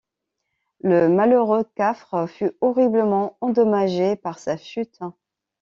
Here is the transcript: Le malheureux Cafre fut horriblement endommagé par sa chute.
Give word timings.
Le 0.79 1.09
malheureux 1.09 1.63
Cafre 1.75 2.25
fut 2.25 2.51
horriblement 2.59 3.37
endommagé 3.39 4.15
par 4.15 4.39
sa 4.39 4.57
chute. 4.57 4.97